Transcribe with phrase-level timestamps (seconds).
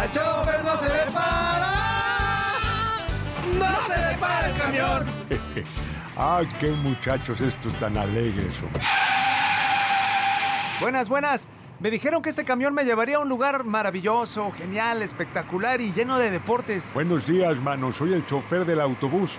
[0.00, 1.68] Al chofer no se le para.
[3.58, 5.06] No se le para el camión.
[6.16, 8.54] ah, qué muchachos estos tan alegres.
[8.62, 8.82] hombre.
[10.80, 11.48] Buenas, buenas.
[11.80, 16.18] Me dijeron que este camión me llevaría a un lugar maravilloso, genial, espectacular y lleno
[16.18, 16.90] de deportes.
[16.94, 17.92] Buenos días, mano.
[17.92, 19.38] Soy el chofer del autobús.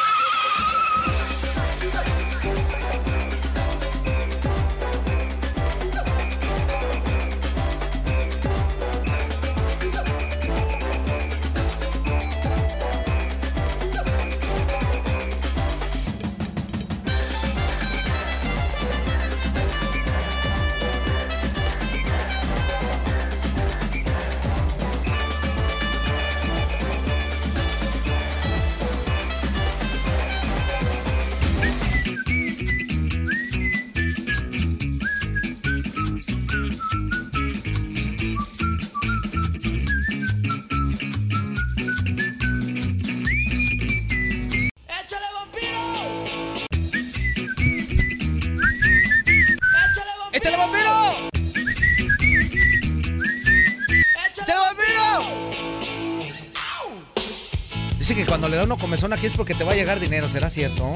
[58.51, 60.93] Le da uno comezón aquí es porque te va a llegar dinero, ¿será cierto?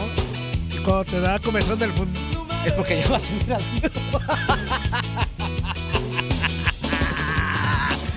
[0.69, 2.19] Y cuando te da comezón del mundo.
[2.65, 3.63] Es porque ya vas a ir al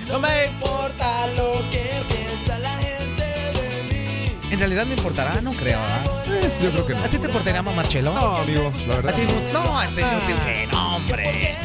[0.09, 4.33] No me importa lo que piensa la gente de mí.
[4.51, 6.25] En realidad me importará, no creo, ¿verdad?
[6.25, 7.03] Pues, yo creo que no.
[7.03, 8.13] ¿A ti te importaría más Marcelo?
[8.13, 9.13] No, amigo, la ¿A verdad.
[9.15, 9.21] ti
[9.53, 9.63] no?
[9.63, 11.55] No, este inútil que no, hombre.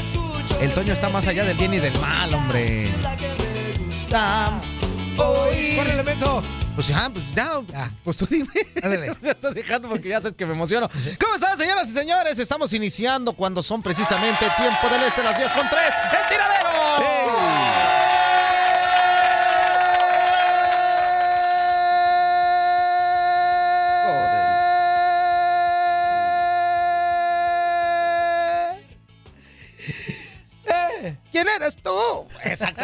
[0.61, 2.91] El Toño está más allá del bien y del mal, hombre.
[5.17, 5.77] Oír.
[5.79, 6.43] ¡Córrele, menso!
[6.75, 8.49] Pues ya, pues ya, pues tú dime.
[9.23, 10.89] Ya estoy dejando porque ya sabes que me emociono.
[11.21, 12.39] ¿Cómo están, señoras y señores?
[12.39, 15.83] Estamos iniciando cuando son precisamente tiempo del este, las 10 con 3.
[16.13, 16.74] ¡El tiradero!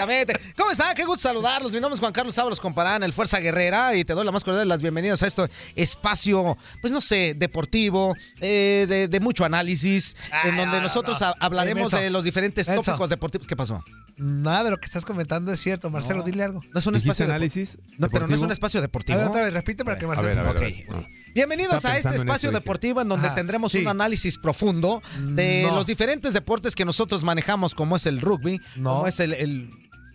[0.03, 0.55] Exactamente.
[0.57, 0.95] ¿Cómo están?
[0.95, 1.73] Qué gusto saludarlos.
[1.73, 4.45] Mi nombre es Juan Carlos Ábalos Comparán, el Fuerza Guerrera, y te doy la más
[4.45, 9.45] cordial de las bienvenidas a este espacio, pues no sé, deportivo, eh, de, de mucho
[9.45, 11.27] análisis, en donde no, nosotros no.
[11.29, 12.83] ha- hablaremos de los diferentes Menso.
[12.83, 13.47] tópicos deportivos.
[13.47, 13.83] ¿Qué pasó?
[14.17, 16.25] Nada de lo que estás comentando es cierto, Marcelo, No.
[16.25, 16.61] dile algo.
[16.73, 17.79] No es un ¿Dijiste espacio análisis?
[17.99, 19.19] No, pero no es un espacio A deportivo.
[19.19, 20.29] ver, otra vez, repite para que A Marcelo.
[20.29, 20.95] ver, a ver, a Ok, ver.
[20.95, 21.07] ok.
[21.35, 23.79] Bienvenidos a este en espacio deportivo en donde Ajá, tendremos sí.
[23.79, 25.77] un análisis profundo de No.
[25.77, 28.95] los diferentes deportes que nosotros manejamos, como es el rugby, No.
[28.97, 29.71] como es el, el,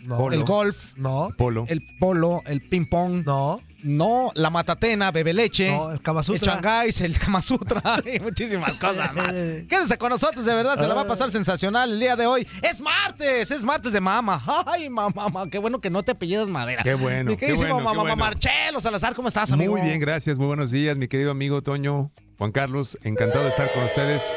[0.05, 0.31] No.
[0.31, 1.65] el golf, No, Polo.
[1.67, 6.47] el polo, el ping pong, no, no, la matatena, bebe leche, no, el Kama el.
[6.47, 9.31] Shanghái, el Kama Sutra y muchísimas cosas más.
[9.67, 12.47] Quédense con nosotros, de verdad, se la va a pasar sensacional el día de hoy.
[12.61, 14.43] Es martes, es martes de mama.
[14.65, 16.83] Ay, mamá, mamá, qué bueno que no te apellidas madera.
[16.83, 18.15] Qué bueno, Mi qué queridísimo bueno, mamá, bueno.
[18.15, 19.73] Marchelo Salazar, ¿cómo estás, amigo?
[19.73, 20.37] Muy bien, gracias.
[20.37, 22.11] Muy buenos días, mi querido amigo Toño.
[22.37, 24.27] Juan Carlos, encantado de estar con ustedes.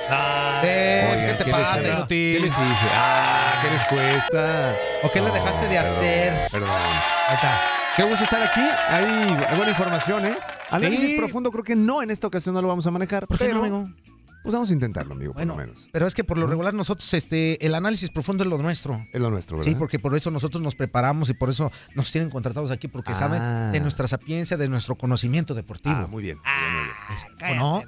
[0.62, 2.36] Eh, Oigan, ¿Qué te les- pasa, inútil?
[2.36, 2.86] ¿Qué les hice?
[2.94, 4.76] Ah, ¿qué les cuesta?
[5.02, 6.48] ¿O qué le dejaste de perdón, hacer?
[6.52, 6.70] Perdón.
[6.70, 7.60] Ahí está.
[7.96, 8.60] Qué gusto estar aquí.
[8.88, 10.36] Hay buena información, ¿eh?
[10.70, 11.18] Análisis Sí.
[11.18, 13.26] profundo, creo que no, en esta ocasión no lo vamos a manejar.
[13.26, 13.88] ¿Por qué pero, no, amigo?
[14.42, 15.88] Pues vamos a intentarlo, amigo, por Bueno, lo menos.
[15.92, 19.06] pero es que por lo regular nosotros, este, el análisis profundo es lo nuestro.
[19.12, 19.70] Es lo nuestro, ¿verdad?
[19.70, 23.12] Sí, porque por eso nosotros nos preparamos y por eso nos tienen contratados aquí, porque
[23.12, 23.16] Ah.
[23.16, 25.96] saben de nuestra sapiencia, de nuestro conocimiento deportivo.
[25.98, 26.38] Ah, muy bien.
[26.38, 27.60] muy bien, muy bien.
[27.60, 27.82] ¿O no?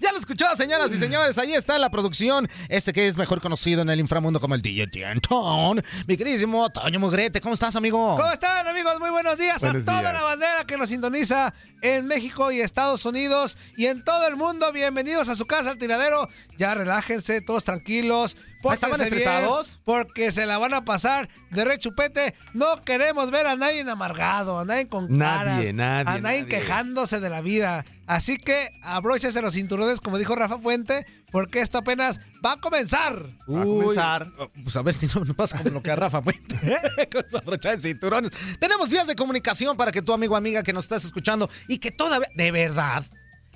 [0.00, 1.38] Ya lo escuchó, señoras y señores.
[1.38, 2.48] Ahí está la producción.
[2.68, 5.82] Este que es mejor conocido en el inframundo como el DJ Tientón.
[6.06, 7.40] Mi queridísimo Toño Mugrete.
[7.40, 8.16] ¿Cómo estás, amigo?
[8.16, 8.98] ¿Cómo están, amigos?
[9.00, 10.12] Muy buenos días Buenos a toda días.
[10.14, 14.72] la bandera que nos sintoniza en México y Estados Unidos y en todo el mundo.
[14.72, 16.28] Bienvenidos a su casa, al tiradero.
[16.56, 18.36] Ya relájense, todos tranquilos.
[18.64, 19.78] ¿Estaban pórtense bien, estresados?
[19.84, 22.34] porque se la van a pasar de rechupete.
[22.54, 26.46] No queremos ver a nadie amargado, a nadie con Nadie, caras, nadie, a nadie nadie.
[26.46, 27.84] quejándose de la vida.
[28.06, 33.26] Así que abróchense los cinturones, como dijo Rafa Fuente, porque esto apenas va a comenzar.
[33.48, 34.32] Va a comenzar.
[34.38, 36.56] oh, Pues a ver si no nos pasa como lo que a Rafa Fuente.
[37.12, 38.30] Con su abrochada de cinturones.
[38.58, 41.78] Tenemos vías de comunicación para que tu amigo o amiga que nos estás escuchando y
[41.78, 43.04] que todavía, de verdad,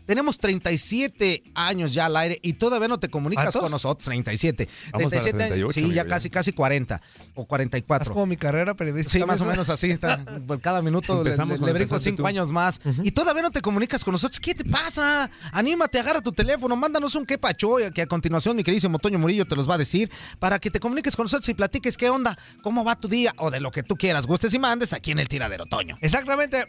[0.08, 4.06] tenemos 37 años ya al aire y todavía no te comunicas con nosotros.
[4.06, 4.66] 37.
[4.92, 6.98] Vamos para 37 38, Sí, ya casi, casi 40
[7.34, 8.12] o Es 44.
[8.14, 9.18] como mi carrera periodística.
[9.18, 10.24] Sí, más o menos así está.
[10.46, 12.26] Por cada minuto le, Empezamos le- brinco empezaste cinco tú.
[12.26, 12.80] años más.
[13.02, 14.40] Y todavía no te comunicas con nosotros.
[14.40, 15.30] ¿Qué te pasa?
[15.52, 19.44] Anímate, agarra tu teléfono, mándanos un qué pacho, que a continuación mi queridísimo Toño Murillo
[19.46, 22.38] te los va a decir, para que te comuniques con nosotros y platiques qué onda,
[22.62, 25.18] cómo va tu día, o de lo que tú quieras, gustes y mandes aquí en
[25.18, 25.98] el tiradero, Toño.
[26.00, 26.64] Exactamente,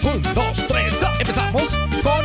[0.02, 2.24] Un, dos, tres, empezamos con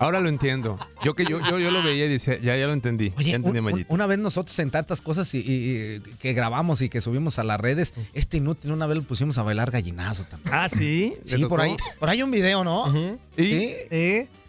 [0.00, 0.78] Ahora lo entiendo.
[1.02, 3.12] Yo que yo, yo, yo lo veía y decía, ya, ya lo entendí.
[3.16, 6.82] Oye, ya entendí un- una vez nosotros en tantas cosas y, y- y que grabamos
[6.82, 10.24] y que subimos a las redes, este inútil una vez lo pusimos a bailar gallinazo
[10.24, 10.54] también.
[10.54, 11.14] Ah, sí.
[11.24, 12.88] Sí, por ahí, por ahí hay un video, ¿no?
[13.36, 13.44] ¿Y?
[13.46, 13.74] Sí.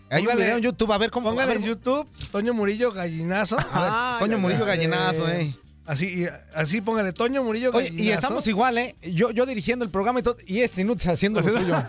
[0.10, 1.30] Hay un Póngale- video en YouTube, a ver cómo.
[1.30, 3.58] Póngale a ver, en YouTube, Toño Murillo Gallinazo.
[3.58, 4.66] A ver, Ah, Toño Murillo.
[4.66, 5.54] Gallinazo, eh.
[5.88, 8.04] Así, y- así póngale Toño Murillo Oye, Gallinazo.
[8.04, 8.96] y estamos igual, ¿eh?
[9.02, 11.82] Yo, yo dirigiendo el programa y todo, y este inútil haciendo lo suyo.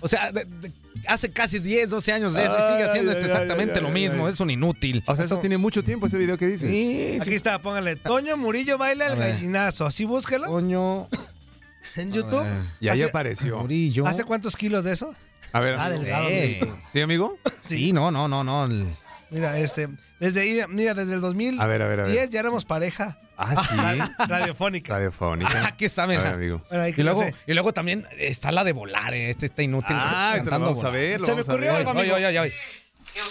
[0.00, 0.72] O sea, de- de-
[1.06, 3.80] hace casi 10, 12 años de eso y sigue haciendo Ay, este ay, exactamente ay,
[3.82, 4.26] lo ay, mismo.
[4.26, 4.32] ay.
[4.32, 5.04] Es un inútil.
[5.06, 6.68] O sea, eso tiene mucho tiempo ese video que dice.
[6.68, 9.86] Sí, Aquí está, póngale Toño Murillo baila el gallinazo.
[9.86, 11.08] Así búsquelo Toño
[11.96, 12.44] en YouTube.
[12.80, 13.58] Y ahí ¿Hace- apareció.
[13.60, 14.04] Murillo.
[14.06, 15.14] ¿Hace cuántos kilos de eso?
[15.52, 16.26] A ver, Ah, delgado.
[16.28, 16.60] Eh,
[16.92, 17.38] ¿Sí, amigo?
[17.68, 18.64] Sí, no, no, no, no.
[18.64, 18.96] el-
[19.30, 19.88] Mira, este,
[20.20, 22.30] desde, mira, desde el 2010 A ver, a ver, a ver.
[22.30, 23.74] ya éramos pareja Ah, sí.
[24.28, 24.92] radiofónica.
[24.94, 25.66] Radiofónica.
[25.66, 26.30] Aquí está, A ver, mira.
[26.32, 26.64] amigo.
[26.70, 29.96] Bueno, que Y luego, y luego también está la de volar, eh, este está inútil.
[29.98, 31.00] Ah, te lo cantando vamos a volar.
[31.00, 31.20] ver.
[31.20, 31.76] lo Se me a ocurrió ver.
[31.78, 32.14] algo, amigo.
[32.14, 32.54] Oye, oye, oye.
[33.12, 33.24] que a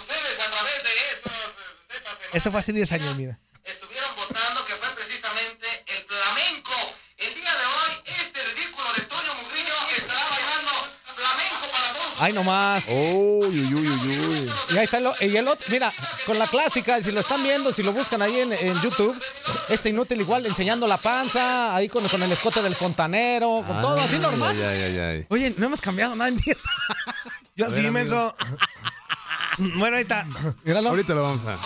[2.34, 3.38] Esto fue hace 10 años, mira.
[3.64, 6.74] estuvieron votando que fue precisamente el flamenco.
[7.16, 10.72] El día de hoy, este ridículo de Toño Mugriño estará bailando
[11.16, 11.64] flamenco
[12.24, 12.86] Ay, nomás.
[12.88, 14.52] Uy, uy, uy, uy, uy.
[14.70, 15.92] Y ahí está el, y el otro, mira,
[16.24, 19.14] con la clásica, si lo están viendo, si lo buscan ahí en, en YouTube,
[19.68, 24.00] este inútil igual enseñando la panza, ahí con, con el escote del fontanero, con todo
[24.00, 24.56] así normal.
[24.58, 25.26] Ay, ay, ay, ay.
[25.28, 26.56] Oye, no hemos cambiado nada en 10
[27.56, 28.34] Yo sí, menso.
[29.76, 30.26] bueno, ahí está.
[30.64, 30.88] Míralo.
[30.88, 31.58] Ahorita lo vamos a.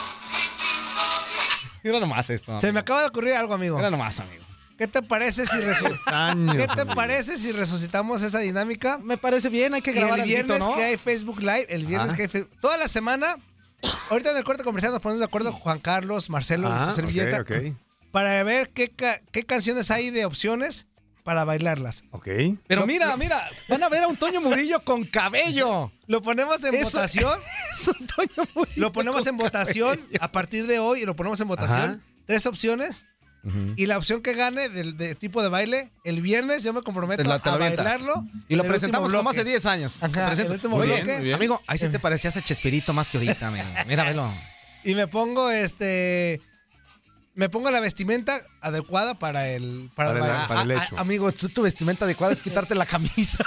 [1.85, 2.59] Mira nomás esto.
[2.59, 3.77] Se me acaba de ocurrir algo, amigo.
[3.77, 4.48] Mira nomás, amigo.
[4.78, 6.94] ¿Qué te parece si resu- Años, ¿Qué te amigo.
[6.94, 8.99] parece si resucitamos esa dinámica?
[8.99, 10.75] Me parece bien, hay que Y grabar el alguito, viernes ¿no?
[10.76, 12.16] que hay Facebook Live, el viernes Ah.
[12.16, 12.52] que hay Facebook.
[12.61, 13.37] Toda la semana,
[14.11, 16.94] ahorita en el corte comercial nos ponemos de acuerdo Juan Carlos, Marcelo y Ah, su
[16.94, 17.76] servilleta ok, ok.
[18.12, 20.87] para ver qué, ca- qué canciones hay de opciones
[21.25, 22.04] para bailarlas.
[22.12, 22.28] Ok.
[22.68, 25.92] Pero mira, mira, van a ver a un Toño Murillo con cabello.
[26.06, 27.38] Lo ponemos en Eso- votación.
[27.78, 30.18] Es un Toño Murillo Lo ponemos con en votación cabello.
[30.23, 31.80] a partir de hoy y lo ponemos en votación.
[31.80, 32.00] Ajá.
[32.26, 33.04] Tres opciones.
[33.76, 37.23] Y la opción que gane del de tipo de baile, el viernes yo me comprometo
[37.25, 38.25] la- a bailarlo.
[38.49, 39.50] Y lo presentamos como hace bloque.
[39.50, 40.02] 10 años.
[40.02, 41.02] Ajá, el último Muy bloque.
[41.04, 41.35] bien, muy bien.
[41.37, 43.64] Amigo, ahí sí te parecías a Chespirito más que ahorita, amigo.
[43.87, 44.30] Mira, velo.
[44.85, 46.40] Y me pongo este.
[47.35, 49.90] Me pongo la vestimenta adecuada para el.
[49.95, 52.85] Para, Para el para el Ah, ah, amigo, tú tu vestimenta adecuada es quitarte la
[52.87, 53.45] camisa.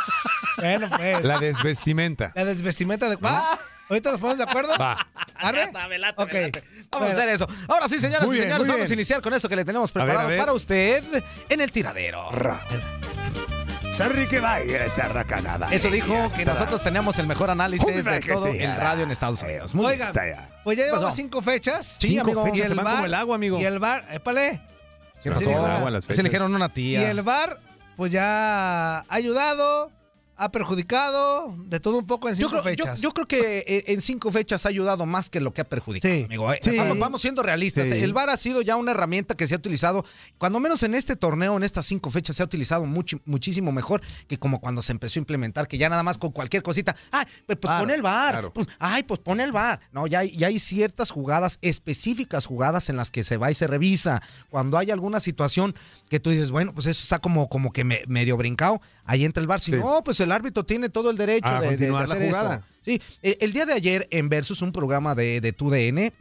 [0.58, 1.22] Bueno, pues.
[1.24, 2.32] La, La desvestimenta.
[2.36, 3.60] desvestimenta adecuada.
[3.92, 4.78] Ahorita nos ponemos de acuerdo.
[4.80, 5.06] Va.
[5.36, 5.66] ¿Arre?
[6.16, 6.34] Ok.
[6.92, 7.46] Vamos a hacer eso.
[7.68, 10.02] Ahora sí, señoras Muy y señores, vamos a iniciar con eso que le tenemos ver,
[10.04, 10.40] a preparado ver.
[10.40, 11.04] para usted
[11.50, 12.30] en el tiradero.
[13.92, 15.12] Sarri que vaya esa.
[15.72, 19.76] Eso dijo que nosotros teníamos el mejor análisis de todo el radio en Estados Unidos.
[19.76, 20.08] Muy bien.
[20.10, 21.98] Oigan, pues ya llevamos cinco fechas.
[22.00, 22.44] Sí, Cinco amigo.
[22.46, 22.60] fechas.
[22.60, 23.60] Y se el van bar- como el agua, amigo.
[23.60, 24.62] Y el bar, épale.
[25.16, 26.18] ¿Qué Se las Se fechas.
[26.24, 27.12] le dijeron una Y tía.
[27.12, 27.60] el bar,
[27.98, 29.92] pues ya ha ayudado,
[30.44, 33.02] ha perjudicado, de todo un poco en Yo cinco creo, yo- fechas.
[33.02, 36.14] yo creo que eh, en cinco fechas ha ayudado más que lo que ha perjudicado,
[36.14, 36.24] Sí.
[36.24, 36.52] amigo.
[36.52, 36.58] eh.
[36.62, 36.76] Sí.
[36.78, 37.88] Vamos, vamos siendo realistas.
[37.88, 37.94] Sí.
[37.96, 40.04] El VAR ha sido ya una herramienta que se ha utilizado,
[40.38, 44.02] cuando menos en este torneo, en estas cinco fechas, se ha utilizado mucho, muchísimo mejor
[44.28, 47.26] que como cuando se empezó a implementar, que ya nada más con cualquier cosita, ay,
[47.46, 48.54] pues, Claro, pon el VAR, claro.
[48.54, 49.80] pues, ay, pues pon el VAR.
[49.92, 53.56] No, ya hay, ya hay ciertas jugadas, específicas jugadas en las que se va y
[53.56, 54.22] se revisa.
[54.50, 55.76] Cuando hay alguna situación
[56.10, 58.82] que tú dices, bueno, pues eso está como, como que me- medio brincado,
[59.12, 59.60] ahí entra el VAR.
[59.60, 59.78] Si Sí.
[59.78, 62.28] no, pues el árbitro tiene todo el derecho A de, de- de continuar la hacer
[62.30, 62.56] jugada.
[62.56, 62.68] esto.
[62.84, 66.12] Sí, el día de ayer en Versus, un programa de, de TUDN,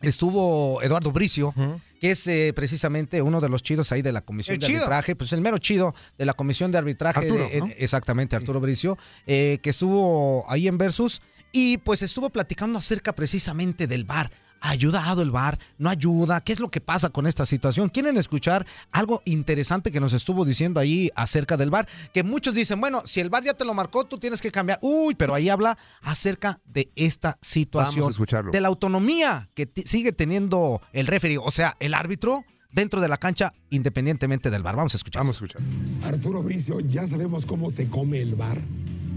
[0.00, 1.54] estuvo Eduardo Bricio,
[2.00, 4.80] que es eh, precisamente uno de los chidos ahí de la comisión El de chido.
[4.80, 7.20] arbitraje, pues el mero chido de la comisión de arbitraje.
[7.20, 7.66] Arturo, de- ¿no?
[7.66, 11.22] en- exactamente, Arturo Bricio, eh, que estuvo ahí en Versus
[11.52, 14.30] y pues estuvo platicando acerca precisamente del VAR.
[14.64, 15.58] ¿Ha ayudado el VAR?
[15.76, 16.40] ¿No ayuda?
[16.40, 17.88] ¿Qué es lo que pasa con esta situación?
[17.88, 21.88] ¿Quieren escuchar algo interesante que nos estuvo diciendo ahí acerca del VAR?
[22.14, 24.78] Que muchos dicen, bueno, si el VAR ya te lo marcó, tú tienes que cambiar.
[24.80, 28.02] Uy, pero ahí habla acerca de esta situación.
[28.02, 28.52] Vamos a escucharlo.
[28.52, 33.18] De la autonomía que sigue teniendo el referee, o sea, el árbitro dentro de la
[33.18, 34.76] cancha independientemente del VAR.
[34.76, 35.22] Vamos a escuchar.
[35.22, 35.60] Vamos a escuchar.
[36.04, 38.58] Arturo Bricio, ya sabemos cómo se come el bar.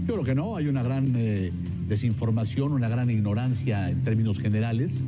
[0.06, 1.50] Yo creo que no, hay una gran eh,
[1.88, 5.02] desinformación, una gran ignorancia en términos generales.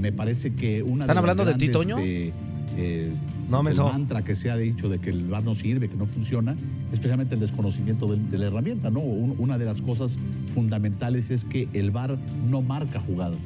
[0.00, 1.98] Me parece que una ¿Están las hablando de ti, Toño?
[1.98, 2.32] eh,
[2.78, 3.12] eh,
[3.50, 6.06] No, el mantra que se ha dicho de que el VAR no sirve, que no
[6.06, 6.56] funciona,
[6.92, 8.90] especialmente el desconocimiento de, la herramienta.
[8.90, 9.00] ¿no?
[9.00, 10.12] Un- una de las cosas
[10.54, 12.16] fundamentales es que el VAR
[12.48, 13.38] no marca jugadas,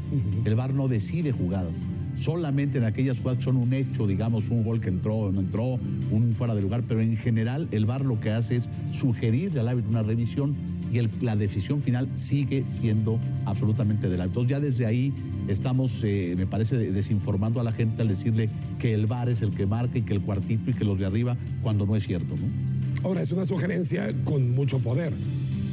[0.45, 1.75] el VAR no decide jugadas.
[2.15, 5.79] Solamente en aquellas jugadas que son un hecho, digamos, un gol que entró, no entró,
[6.11, 9.69] un fuera de lugar, pero en general el VAR lo que hace es sugerirle al
[9.69, 10.55] árbitro una revisión
[10.93, 14.43] y el- la decisión final sigue siendo absolutamente del árbitro.
[14.43, 15.13] Entonces ya desde ahí
[15.49, 19.51] estamos, eh, me parece, desinformando a la gente al decirle que el VAR es el
[19.51, 22.35] que marca y que el cuartito y que los de arriba, cuando no es cierto.
[22.37, 23.09] ¿no?
[23.09, 25.13] Ahora, es una sugerencia con mucho poder.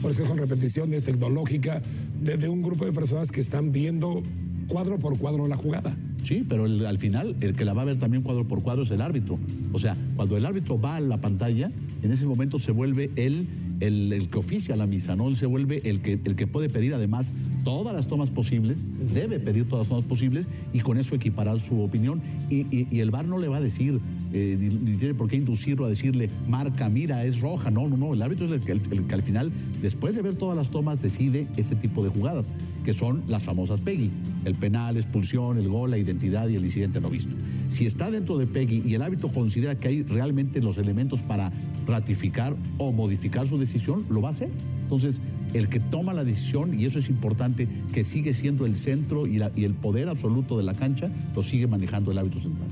[0.02, 1.82] Por eso es con repeticiones tecnológica
[2.24, 4.24] de, de un grupo de personas que están viendo
[4.68, 5.96] cuadro por cuadro la jugada.
[6.24, 8.84] Sí, pero el- al final el que la va a ver también cuadro por cuadro
[8.84, 9.38] es el árbitro.
[9.74, 11.72] O sea, cuando el árbitro va a la pantalla,
[12.02, 13.48] en ese momento se vuelve él
[13.80, 15.28] el, el que oficia la misa, ¿no?
[15.30, 17.34] Él se vuelve el que, el que puede pedir además
[17.64, 18.80] todas las tomas posibles,
[19.14, 22.22] debe pedir todas las tomas posibles y con eso equiparar su opinión.
[22.50, 24.00] Y, y- y el VAR no le va a decir,
[24.34, 27.72] eh, ni, ni tiene por qué inducirlo a decirle, marca, mira, es roja.
[27.72, 28.14] No, no, no.
[28.14, 30.70] El árbitro es el que, el- el que al final, después de ver todas las
[30.70, 32.48] tomas, decide este tipo de jugadas.
[32.90, 34.10] Que son las famosas PEGI,
[34.46, 37.38] el penal, expulsión, el gol, la identidad y el incidente no visto.
[37.68, 41.52] Si está dentro de PEGI y el árbitro considera que hay realmente los elementos para
[41.86, 44.50] ratificar o modificar su decisión, lo va a hacer.
[44.82, 45.22] Entonces,
[45.54, 49.38] el que toma la decisión, y eso es importante, que sigue siendo el centro y
[49.38, 52.70] el poder absoluto de la cancha, lo sigue manejando el árbitro central.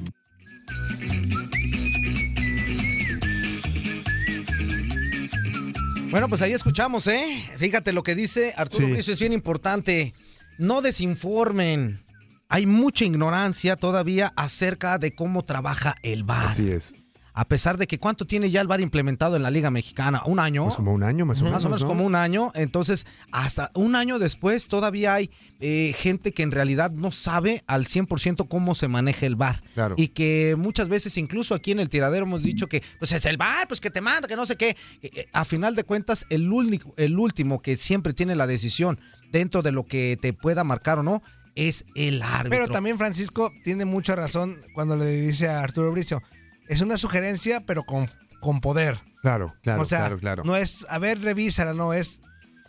[6.10, 7.44] Bueno, pues ahí escuchamos, ¿eh?
[7.58, 8.94] Fíjate lo que dice Arturo Sí.
[8.94, 10.14] Bricio, es bien importante.
[10.58, 12.04] No desinformen.
[12.50, 16.48] Hay mucha ignorancia todavía acerca de cómo trabaja el VAR.
[16.48, 16.94] Así es.
[17.38, 20.40] A pesar de que cuánto tiene ya el VAR implementado en la Liga Mexicana, un
[20.40, 20.64] año.
[20.64, 21.58] Pues como un año más o menos.
[21.58, 21.88] Más o menos ¿no?
[21.88, 22.52] como un año.
[22.56, 25.30] Entonces, hasta un año después todavía hay
[25.60, 29.62] eh, gente que en realidad no sabe al 100% cómo se maneja el VAR.
[29.76, 29.94] Claro.
[30.00, 33.38] Y que muchas veces, incluso aquí en el tiradero, hemos dicho que pues es el
[33.38, 34.70] VAR, pues que te manda, que no sé qué.
[35.04, 39.00] Eh, eh, A final de cuentas, el, único, el último que siempre tiene la decisión
[39.32, 41.22] dentro de lo que te pueda marcar o no
[41.54, 42.50] es el árbitro.
[42.50, 46.22] Pero también Francisco tiene mucha razón cuando le dice a Arturo Bricio,
[46.68, 48.10] es una sugerencia pero con,
[48.40, 49.00] con poder.
[49.22, 50.44] Claro, claro, o sea, claro, claro.
[50.46, 52.22] no es, a ver, revísala, no, es,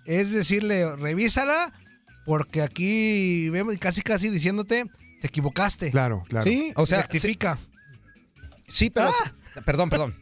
[0.07, 1.73] es decirle, revísala
[2.25, 4.85] porque aquí vemos casi casi diciéndote,
[5.21, 5.91] te equivocaste.
[5.91, 6.45] Claro, claro.
[6.45, 7.59] Sí, o sea, rectifica.
[8.69, 9.11] Sí, pero.
[9.65, 10.15] Perdón, perdón.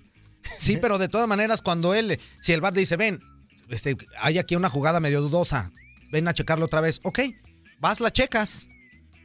[0.57, 2.21] Sí, pero de todas maneras, cuando él.
[2.41, 3.21] Si el VAR dice, ven,
[3.69, 5.73] este, hay aquí una jugada medio dudosa,
[6.13, 7.01] ven a checarlo otra vez.
[7.03, 7.21] Ok,
[7.81, 8.69] vas, la checas.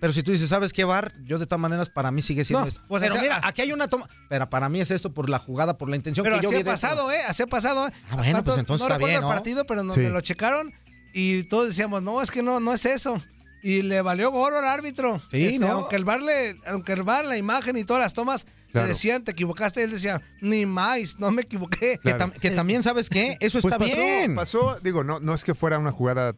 [0.01, 1.13] Pero si tú dices, ¿sabes qué, VAR?
[1.23, 2.81] Yo de todas maneras, para mí sigue siendo No, esto.
[2.89, 4.09] pues, pero o sea, mira, aquí hay una toma.
[4.29, 6.59] Pero para mí es esto por la jugada, por la intención Pero que yo así
[6.61, 7.19] ha pasado, ¿eh?
[7.27, 7.91] Así ha pasado, ¿eh?
[8.09, 9.27] Ah, bueno, ¿Cuánto- pues entonces no está bien, el ¿no?
[9.29, 9.99] partido, pero nos Sí.
[10.01, 10.73] me lo checaron
[11.13, 13.21] y todos decíamos, no, es que no, no es eso.
[13.63, 15.21] Y le valió gorro al árbitro.
[15.29, 15.67] Sí, Este, ¿no?
[15.71, 18.87] Aunque el bar le, aunque el bar, la imagen y todas las tomas Claro.
[18.87, 21.99] le decían, te equivocaste, él decía, ni más, no me equivoqué.
[22.01, 23.37] Que, tam- que también, ¿sabes qué?
[23.41, 24.35] Eso Pues está pasó, bien.
[24.35, 26.35] pasó, digo, no, no es que fuera una jugada.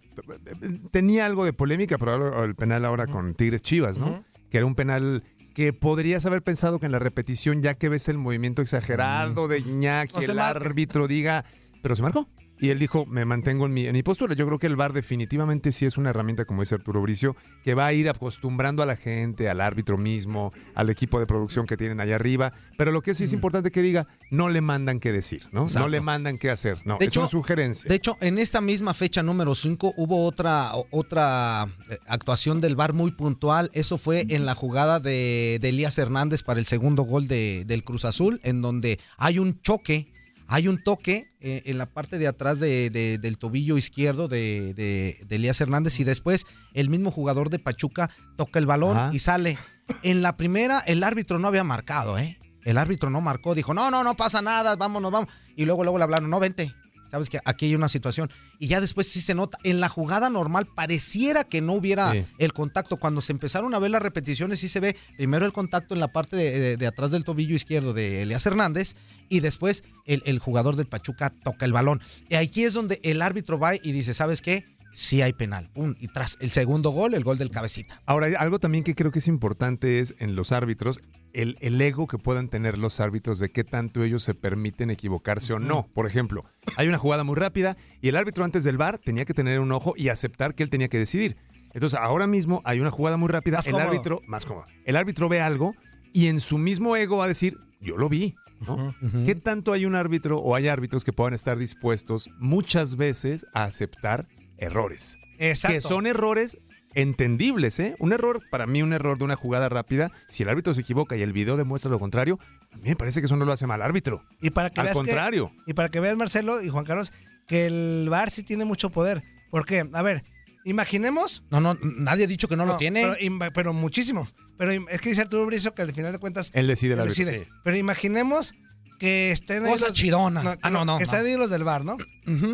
[0.92, 4.24] Tenía algo de polémica, pero ahora el penal ahora con Tigres Chivas, ¿no?
[4.50, 5.24] Que era un penal
[5.54, 9.60] que podrías haber pensado que en la repetición, ya que ves el movimiento exagerado de
[9.60, 10.66] Iñaki, No se el marca.
[10.68, 11.46] árbitro diga,
[11.84, 12.28] pero se marcó.
[12.60, 14.36] Y él dijo, me mantengo en mi, en mi postura.
[14.36, 17.74] Yo creo que el VAR definitivamente sí es una herramienta, como dice Arturo Bricio, que
[17.74, 21.76] va a ir acostumbrando a la gente, al árbitro mismo, al equipo de producción que
[21.76, 22.54] tienen allá arriba.
[22.78, 25.64] Pero lo que sí es importante que diga, no le mandan qué decir, ¿no?
[25.64, 25.80] Exacto.
[25.80, 26.78] No le mandan qué hacer.
[26.86, 27.90] No, De es hecho- una sugerencia.
[27.90, 32.94] De hecho, en esta misma fecha número 5 hubo otra, otra eh, actuación del VAR
[32.94, 33.72] muy puntual.
[33.74, 37.84] Eso fue en la jugada de, de Elías Hernández para el segundo gol de- del
[37.84, 40.13] Cruz Azul, en donde hay un choque,
[40.48, 44.74] hay un toque eh, en la parte de atrás de- de- del tobillo izquierdo de,
[44.76, 49.10] de- de Elías Hernández y después el mismo jugador de Pachuca toca el balón Ajá.
[49.14, 49.58] y sale.
[50.04, 52.40] En la primera, el árbitro no había marcado, ¿eh?
[52.64, 55.30] El árbitro no marcó, dijo, no, no, no pasa nada, vámonos, vamos.
[55.58, 56.74] Y luego, luego le hablaron, no, vente.
[57.14, 58.32] Sabes que aquí hay una situación.
[58.58, 59.60] Y ya después sí se nota.
[59.64, 62.26] En la jugada normal pareciera que no hubiera Sí.
[62.40, 62.98] el contacto.
[62.98, 66.08] Cuando se empezaron a ver las repeticiones, sí se ve primero el contacto en la
[66.12, 68.96] parte de, de- de atrás del tobillo izquierdo de Elías Hernández
[69.30, 72.02] y después el, el jugador del Pachuca toca el balón.
[72.30, 74.66] Y aquí es donde el árbitro va y dice, ¿sabes qué?
[74.94, 75.70] Sí hay penal.
[75.74, 78.02] Pum, y tras el segundo gol, el gol del cabecita.
[78.06, 81.00] Ahora, algo también que creo que es importante es en los árbitros
[81.34, 85.54] el, el ego que puedan tener los árbitros de qué tanto ellos se permiten equivocarse
[85.54, 85.88] o no.
[85.94, 86.46] Por ejemplo,
[86.78, 89.72] hay una jugada muy rápida y el árbitro antes del bar tenía que tener un
[89.72, 91.38] ojo y aceptar que él tenía que decidir.
[91.74, 93.90] Entonces, ahora mismo hay una jugada muy rápida, Más el cómodo.
[93.90, 95.74] árbitro, más cómodo, el árbitro ve algo
[96.14, 98.36] y en su mismo ego va a decir, yo lo vi.
[98.68, 98.96] ¿no?
[99.26, 103.64] ¿Qué tanto hay un árbitro o hay árbitros que puedan estar dispuestos muchas veces a
[103.64, 104.26] aceptar
[104.58, 105.18] errores?
[105.40, 105.74] Exacto.
[105.76, 106.58] Que son errores
[106.96, 107.96] entendibles, ¿eh?
[108.00, 111.18] Un error, para mí, un error de una jugada rápida, si el árbitro se equivoca
[111.18, 112.40] y el video demuestra lo contrario,
[112.72, 114.24] a mí me parece que eso no lo hace mal árbitro.
[114.42, 115.52] Y para que Al veas que- contrario.
[115.66, 117.12] y para que veas, Marcelo y Juan Carlos,
[117.48, 119.24] que el VAR sí tiene mucho poder.
[119.50, 119.88] ¿Por qué?
[119.92, 120.24] A ver,
[120.66, 121.44] imaginemos.
[121.50, 123.02] No, no, nadie ha dicho que no, lo tiene.
[123.02, 124.28] Pero, im- pero muchísimo.
[124.58, 126.52] Pero im- es que dice Arturo Brizo que al final de cuentas.
[126.54, 127.44] Él decide árbitro, decide.
[127.46, 127.50] sí.
[127.64, 128.54] Pero imaginemos
[129.00, 130.58] que estén ahí Cosas los- chidonas.
[130.62, 131.26] Ah, no, no, Que estén no.
[131.28, 131.98] ahí los del VAR, ¿no?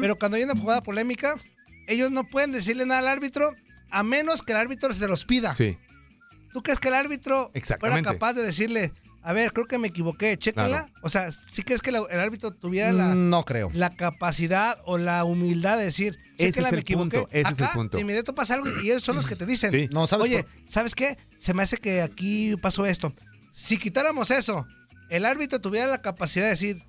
[0.01, 1.35] Pero cuando hay una jugada polémica,
[1.89, 3.54] ellos no pueden decirle nada al árbitro
[3.91, 5.54] a menos que el árbitro se los pida.
[5.56, 5.78] Sí.
[6.54, 10.38] ¿Tú crees que el árbitro fuera capaz de decirle, a ver, creo que me equivoqué,
[10.38, 10.86] chécala?
[10.86, 10.93] Claro.
[11.04, 13.69] O sea, ¿sí crees que el árbitro tuviera la, No creo.
[13.73, 17.17] la capacidad o la humildad de decir, Ese chécala, es me el equivoqué?
[17.19, 17.97] punto, ese es el punto.
[17.97, 19.89] de inmediato pasa algo y ellos son los que te dicen, Sí.
[19.91, 21.17] No, ¿sabes oye, por- ¿sabes qué?
[21.38, 23.13] Se me hace que aquí pasó esto.
[23.52, 24.65] Si quitáramos eso,
[25.10, 26.84] el árbitro tuviera la capacidad de decir,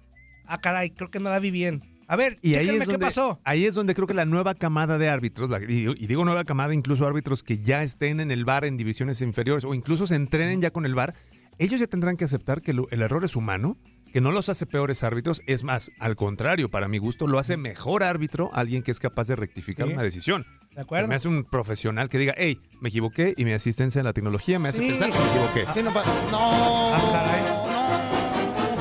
[0.46, 1.82] ah, caray, creo que no la vi bien.
[2.10, 3.40] A ver, Y ahí es, qué donde, pasó.
[3.44, 6.24] ahí es donde creo que la nueva camada de árbitros, la- y, digo- y digo
[6.24, 10.06] nueva camada, incluso árbitros que ya estén en el bar en divisiones inferiores o incluso
[10.08, 11.14] se entrenen ya con el bar,
[11.58, 13.78] ellos ya tendrán que aceptar que lo- el error es humano,
[14.12, 17.56] que no los hace peores árbitros, es más, al contrario, para mi gusto, lo hace
[17.56, 19.92] mejor árbitro alguien que es capaz de rectificar Sí.
[19.92, 20.44] una decisión.
[20.74, 21.06] ¿De acuerdo?
[21.06, 24.58] Me hace un profesional que diga, hey, me equivoqué y mi asistencia en la tecnología
[24.58, 24.88] me hace Sí.
[24.88, 25.64] pensar que me equivoqué.
[25.74, 26.94] ¿Qué no, pa- no.
[26.94, 27.59] Ah, caray.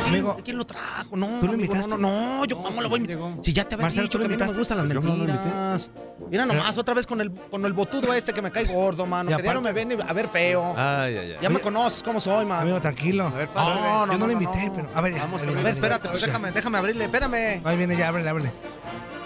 [0.10, 0.16] No.
[0.18, 1.16] ¿Quién, Amigo, quién lo trajo?
[1.18, 1.90] No, ¿tú lo amigo, invitaste?
[1.90, 3.44] no, no, no, yo cómo lo voy a invitar.
[3.44, 4.88] Si ya te había Marcelo, dicho ¿tú lo que a mí no me gustan las
[4.88, 5.92] Yo no mentiras.
[6.30, 9.32] Mira nomás, otra vez con el, con el botudo este que me cae gordo, mano.
[9.32, 10.74] Y Que diario me ven a ver feo.
[10.78, 11.38] Ay, ay, ay.
[11.42, 12.62] Ya me conoces cómo soy, man.
[12.62, 13.28] Amigo, tranquilo.
[13.28, 13.82] A ver, pásale.
[13.82, 14.74] No, no, Yo no, no, lo no, invité, no.
[14.76, 14.90] pero.
[14.96, 15.22] A ver, ya.
[15.22, 17.62] Vamos, a ver, espérate, pues déjame, déjame abrirle, espérame.
[17.66, 18.52] Ahí viene, ya, ábrele, ábrele.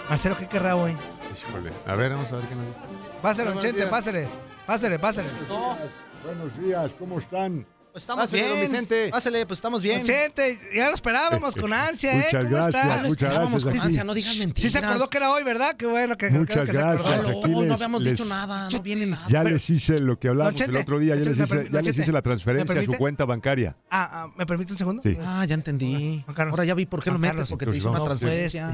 [0.08, 0.92] Marcelo, ¿qué querrá hoy?
[1.48, 1.70] Híjole.
[1.86, 2.78] A ver, vamos a ver qué nos dice.
[3.20, 4.28] Pásale, Chente, pásale.
[4.66, 5.28] Pásale, pásale.
[6.24, 7.66] Buenos días, ¿cómo están?
[7.94, 8.52] Pues estamos Pásale, bien.
[8.54, 9.08] don Vicente.
[9.12, 10.02] Pásale, pues estamos bien.
[10.02, 12.16] Chente, ya lo esperábamos con ansia, ¿eh?
[12.24, 13.06] Muchas ¿Cómo gracias, está?
[13.06, 13.82] Esperábamos gracias.
[13.82, 14.72] con ansia, no digas Sí mentiras.
[14.72, 15.76] se acordó que era hoy, ¿verdad?
[15.76, 17.04] Qué bueno que, Muchas que se acordó.
[17.04, 17.48] gracias.
[17.48, 19.24] No, habíamos les- dicho nada, no viene nada.
[19.28, 21.96] Ya les hice lo que hablamos Chente, el otro día, ya les hice, ya les
[21.96, 23.76] hice la ¿me transferencia a su cuenta bancaria.
[23.92, 25.00] Ah, ah, ¿me permite un segundo?
[25.04, 25.16] Sí.
[25.24, 26.24] Ah, ya entendí.
[26.26, 28.72] Ahora ya vi por qué lo metes, porque te hizo una transferencia.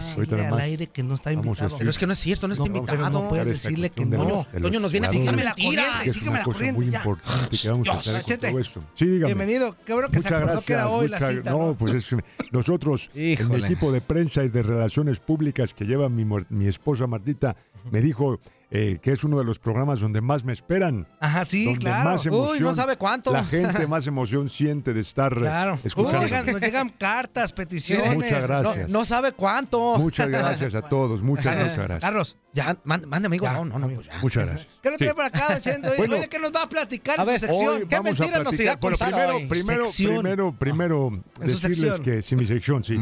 [0.51, 1.77] Al aire que no está invitado.
[1.77, 3.11] Pero es que no es cierto, no está invitado.
[3.11, 4.47] no puedes decirle que no.
[4.63, 6.99] Toño nos viene a fijar la corriente, sígueme la corriente muy ya.
[7.01, 8.83] importante que vamos a hacer todo esto.
[8.95, 9.35] Sí, dígame.
[9.35, 9.77] Bienvenido.
[9.85, 11.51] Qué bueno que se Muchas acordó que era gracias, hoy la muchas- cita.
[11.51, 11.75] No, ¿no?
[11.75, 12.17] pues es,
[12.53, 13.67] nosotros, en mi Híjole.
[13.67, 17.57] equipo de prensa y de relaciones públicas que lleva mi, mi esposa Martita,
[17.91, 18.41] me dijo
[18.73, 21.09] eh, que es uno de los programas donde más me esperan.
[21.19, 22.11] Ajá, sí, donde claro.
[22.11, 23.33] más emoción, Uy, no sabe cuánto.
[23.33, 25.79] La gente más emoción siente de estar Claro.
[25.83, 26.21] escuchando.
[26.21, 28.15] Nos llegan, nos llegan cartas, peticiones.
[28.15, 28.89] Muchas gracias.
[28.89, 29.99] No sabe cuánto.
[29.99, 32.01] Muchas gracias a todos, muchas, muchas gracias.
[32.01, 32.77] Carlos, ya.
[32.85, 33.45] Mande, amigo.
[33.45, 34.01] Ya, No, no, no.
[34.01, 34.19] ya.
[34.23, 34.69] Muchas gracias.
[34.83, 35.05] ¿Qué lo Sí.
[35.05, 35.47] trae para acá?
[35.61, 36.17] Oye, Bueno.
[36.31, 37.89] ¿qué nos va a platicar A en ver, su sección?
[37.89, 38.77] ¿Qué mentiras nos irá a.
[38.77, 39.11] Bueno, contar
[39.49, 41.09] primero, primero, primero, primero
[41.41, 42.97] En decirles que, sí, mi sección, sí.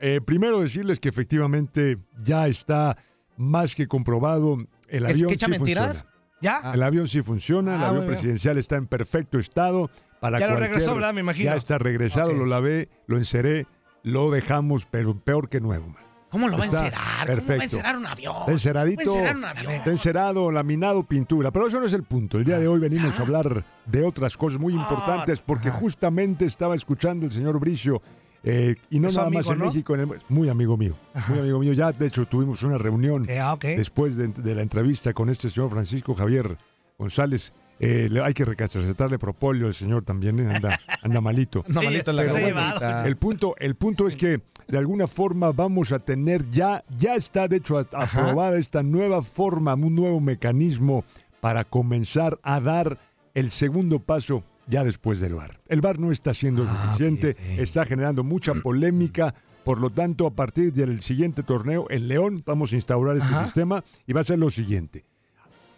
[0.00, 2.96] Eh, primero decirles que efectivamente ya está
[3.42, 4.56] más que comprobado
[4.88, 5.86] el ¿Es avión que echa sí mentiras?
[6.04, 6.12] funciona.
[6.40, 6.72] ¿Ya?
[6.74, 9.90] El avión sí funciona, el Ah, avión presidencial está en perfecto estado.
[10.20, 11.14] Para Ya lo regresó, ¿verdad?
[11.14, 11.50] Me imagino.
[11.50, 13.66] Ya está regresado, lo lavé, lo enceré,
[14.02, 15.86] lo dejamos, pero peor que nuevo.
[15.88, 16.02] man.
[16.30, 16.92] ¿Cómo lo va a encerar?
[16.92, 17.62] ¿Cómo va a perfecto.
[17.64, 18.34] encerar un avión?
[18.40, 19.72] Está enceradito, ¿Cómo va a encerar un avión?
[19.74, 21.50] está encerado, laminado, pintura.
[21.52, 22.38] Pero eso no es el punto.
[22.38, 26.74] El día de hoy venimos a hablar de otras cosas muy importantes porque justamente estaba
[26.74, 28.00] escuchando el señor Bricio.
[28.44, 29.66] Eh, y no nada más en ¿no?
[29.66, 30.94] México, en el- muy amigo mío,
[31.28, 31.72] muy amigo mío.
[31.72, 35.48] Ya, de hecho, tuvimos una reunión Eh, ah, después de, de la entrevista con este
[35.50, 36.56] señor Francisco Javier
[36.98, 37.52] González.
[37.80, 41.64] Eh, le- hay que recapacitarle propóleo, el señor también anda, anda malito.
[41.68, 45.90] No, malito en la bueno, el punto, el punto es que de alguna forma vamos
[45.90, 51.04] a tener ya, ya está de hecho aprobada esta nueva forma, un nuevo mecanismo
[51.40, 52.98] para comenzar a dar
[53.34, 55.60] el segundo paso ya después del VAR.
[55.68, 59.34] El VAR no está siendo suficiente, está generando mucha polémica.
[59.64, 63.84] Por lo tanto, a partir del siguiente torneo, en León, vamos a instaurar este sistema
[64.06, 65.04] y va a ser lo siguiente.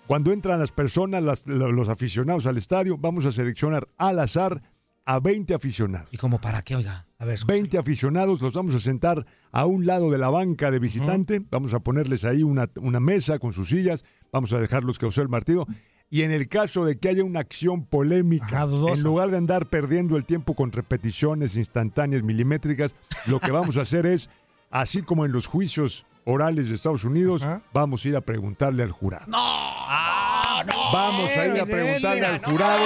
[0.06, 4.62] Cuando entran las personas, las- los aficionados al estadio, vamos a seleccionar al azar
[5.06, 6.08] a 20 aficionados.
[6.12, 7.06] ¿Y como para qué, oiga?
[7.18, 10.78] A ver, 20 aficionados los vamos a sentar a un lado de la banca de
[10.78, 15.24] visitante, vamos a ponerles ahí una, una mesa con sus sillas, vamos a dejarlos causar
[15.24, 15.66] el partido.
[16.10, 19.68] Y en el caso de que haya una acción polémica, Ajá, en lugar de andar
[19.68, 22.94] perdiendo el tiempo con repeticiones instantáneas, milimétricas,
[23.26, 24.30] lo que vamos a hacer es,
[24.70, 27.62] así como en los juicios orales de Estados Unidos, Ajá.
[27.72, 29.26] vamos a ir a preguntarle al jurado.
[29.32, 30.62] Ah,
[30.92, 32.84] Vamos a ir a preguntarle al jurado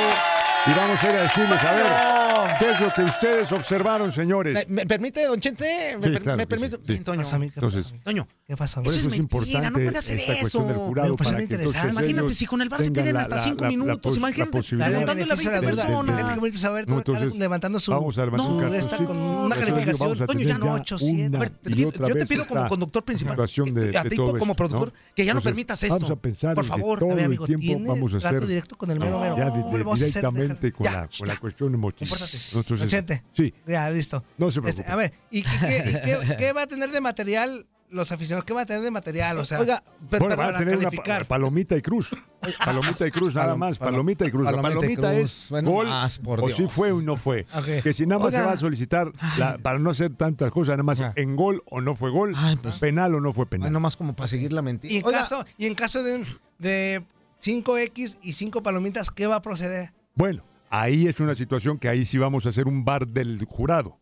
[0.70, 4.66] y vamos a ir a decirles, a ver, ¿qué es lo que ustedes observaron, señores?
[4.68, 5.96] ¿Me, me permite, don Chente?
[5.98, 6.76] ¿Me, Sí, per- claro me permite?
[6.86, 7.04] sí, sí.
[7.04, 7.22] Toño.
[7.22, 7.46] pasa a mí?
[7.50, 7.94] ¿Qué Entonces?
[8.04, 8.82] Toño, ¿Qué pasa?
[8.82, 10.64] Por Eso eso es mentira, importante no puede hacer esta eso.
[10.64, 11.88] del jurado Me parece para que interesante.
[11.90, 14.50] Imagínate si con el VAR se piden la- hasta la- cinco la- minutos, la imagínate,
[14.52, 14.86] 20
[15.26, 15.60] la duda.
[15.60, 15.98] personas.
[16.88, 17.90] No, levantando su...
[17.90, 19.04] vamos a levantar No, cartoncito.
[19.06, 20.18] con una calificación.
[20.26, 21.28] Toño, ya no, ya 800.
[21.28, 24.16] una A ver, te y pido- otra yo te pido como conductor principal, a ti
[24.16, 24.94] como productor, ¿no?
[25.14, 25.94] que ya no permitas esto.
[25.96, 28.48] Vamos a pensar Por en que favor, todo el tiempo tiene vamos a trato hacer
[28.48, 29.36] directo con el mero mero.
[29.36, 30.22] ya de- ¿Cómo de- le vamos a hacer?
[30.72, 32.10] Con, Ya, la, con la cuestión emotiva.
[32.10, 33.22] Entonces.
[33.32, 34.24] Sí, Ya, listo.
[34.36, 34.90] no se Este, preocupe.
[34.92, 38.44] a ver, ¿y, qué, qué- qué va a tener de material los aficionados?
[38.44, 39.38] ¿Qué va a tener de material?
[39.38, 42.10] O sea, Oiga, pero, bueno, a tener una pa- palomita y cruz.
[42.64, 43.80] Palomita y cruz, nada más.
[43.80, 44.44] palom- Palomita y cruz.
[44.44, 45.44] Palomita y palomita cruz.
[45.44, 46.56] es Bueno, gol más, por o Dios.
[46.58, 47.46] si fue o no fue.
[47.82, 50.82] Que si nada más se va a solicitar, la- para no hacer tantas cosas, nada
[50.82, 51.12] más Ah.
[51.16, 52.78] en gol o no fue gol, Ay, pues.
[52.78, 53.68] penal o no fue penal.
[53.68, 54.92] Ay, nomás como para seguir la mentira.
[54.92, 56.26] y, en caso, y en caso de, un,
[56.58, 57.04] de
[57.40, 59.92] 5X y 5 palomitas, ¿qué va a proceder?
[60.18, 63.96] Bueno, ahí es una situación que ahí sí vamos a hacer un bar del jurado.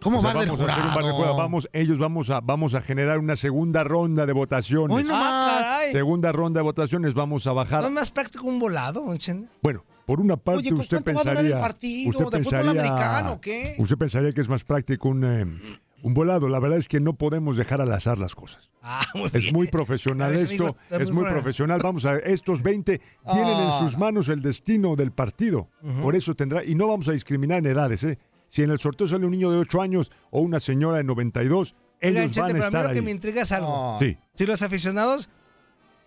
[0.00, 1.36] ¿cómo O sea, del vamos a hacer un bar del jurado.
[1.36, 4.96] Vamos, ellos vamos a, vamos a generar una segunda ronda de votaciones.
[4.96, 5.80] Hoy no Ah.
[5.90, 7.80] Segunda ronda de votaciones, vamos a bajar.
[7.80, 9.48] ¿No es más práctico un volado, don Chende?
[9.60, 12.10] Bueno, por una parte Oye, ¿cu- usted cuánto va a durar pensaría, el partido?
[12.10, 13.74] usted ¿De fútbol pensaría- americano o qué?
[13.78, 15.60] Usted pensaría que es más práctico un eh,
[16.02, 16.48] un volado.
[16.48, 18.70] La verdad es que no podemos dejar al azar las cosas.
[18.82, 19.54] Ah, muy Es bien.
[19.54, 21.80] muy profesional ver, esto, es muy pro- profesional.
[21.82, 23.78] Vamos a estos 20 tienen en Ah.
[23.80, 25.68] sus manos el destino del partido.
[26.02, 28.18] Por eso tendrá y no vamos a discriminar en edades, ¿eh?
[28.46, 31.74] Si en el sorteo sale un niño de 8 años o una señora de 92,
[32.02, 33.04] Oiga, ellos Chente, van a pero a mí estar lo que ahí.
[33.04, 33.96] me intriga es algo.
[34.00, 34.16] Sí.
[34.34, 35.28] Si los aficionados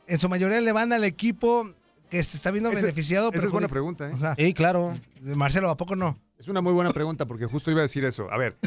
[0.07, 1.69] en su mayoría le van al equipo
[2.09, 3.29] que se está viendo Ese- beneficiado.
[3.33, 4.13] esa es buena pregunta, ¿eh?
[4.13, 4.97] O sea, Sí, claro.
[5.21, 6.17] Marcelo, ¿a poco no?
[6.39, 8.27] Es una muy buena pregunta porque justo iba a decir eso.
[8.31, 8.57] A ver,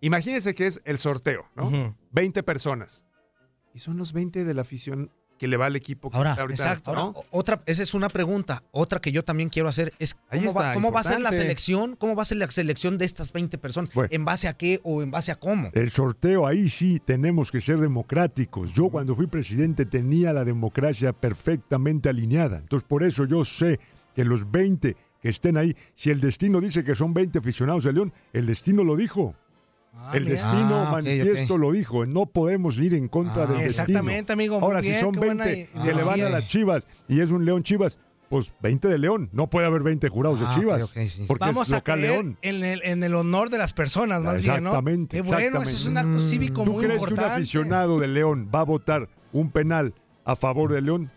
[0.00, 1.66] imagínense que es el sorteo, ¿no?
[1.66, 1.94] Ujú.
[2.12, 3.04] 20 personas.
[3.72, 6.42] Y son los 20 de la afición que le va al equipo que Ahora, está
[6.42, 6.94] ahorita, exacto.
[6.94, 7.00] ¿no?
[7.00, 8.62] Ahora, otra, esa es una pregunta.
[8.72, 11.20] Otra que yo también quiero hacer es Ahí cómo, va, está, cómo va a ser
[11.22, 14.10] la selección, cómo va a ser la selección de estas 20 personas, Bueno.
[14.12, 15.70] en base a qué o en base a cómo.
[15.72, 18.74] El sorteo ahí sí tenemos que ser democráticos.
[18.74, 22.58] Yo cuando fui presidente tenía la democracia perfectamente alineada.
[22.58, 23.80] Entonces por eso yo sé
[24.14, 27.94] que los 20 que estén ahí, si el destino dice que son 20 aficionados de
[27.94, 29.34] León, el destino lo dijo.
[29.92, 30.32] Ah, el mira.
[30.34, 31.60] destino Ah, manifiesto ok.
[31.60, 32.06] lo dijo.
[32.06, 33.82] No podemos ir en contra Ah, del destino.
[33.82, 36.28] Exactamente, amigo, muy Ahora, bien, si son qué buena 20 i- que le van a
[36.30, 37.98] las Chivas y es un León Chivas,
[38.28, 39.28] pues 20 de León.
[39.32, 40.82] No puede haber 20 jurados Ah, de Chivas.
[40.82, 41.24] ok, ok, sí.
[41.26, 42.38] Porque Vamos es a local creer León.
[42.42, 44.70] en el, en el honor de las personas, más bien, ¿no?
[44.70, 46.22] Exactamente, Qué bueno, ese es un acto exactamente.
[46.30, 47.34] cívico ¿Tú muy crees que un importante.
[47.42, 51.10] aficionado de León va a votar un penal a favor de León?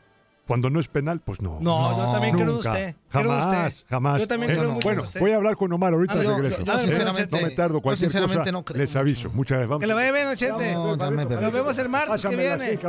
[0.45, 1.57] Cuando no es penal, pues no.
[1.61, 2.71] No, yo también creo en Nunca.
[2.71, 2.95] usted.
[3.09, 3.85] Creo Jamás, usted.
[3.89, 4.19] jamás.
[4.21, 5.19] Yo también Eh, creo mucho Bueno, en usted.
[5.21, 6.57] voy a hablar con Omar ahorita Ah, yo- regreso.
[6.59, 6.79] yo- yo ¿Eh?
[6.81, 8.99] sinceramente- no me tardo, yo cualquier sinceramente cosa no creo les mucho.
[8.99, 9.29] aviso.
[9.33, 9.79] Muchas gracias.
[9.79, 10.73] Que le vaya bien, Ochete.
[10.73, 10.95] No.
[10.97, 12.71] Nos vemos el martes que Pásame la viene.
[12.71, 12.87] chica.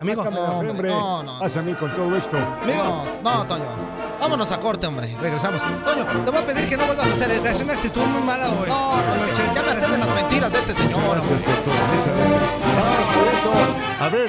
[0.00, 0.24] Amigo.
[0.30, 0.88] No, hombre.
[0.90, 1.38] no, no.
[1.38, 2.36] Pásame con todo esto.
[2.36, 3.64] No, no, Toño.
[4.20, 5.14] Vámonos a corte, hombre.
[5.20, 5.62] Regresamos.
[5.62, 7.48] Toño, te voy a pedir que no vuelvas a hacer esto.
[7.48, 8.68] Es una actitud muy mala hoy.
[8.68, 11.00] No, no, que ya me harté de las mentiras de este señor.
[11.00, 11.30] Gracias
[14.00, 14.28] hombre.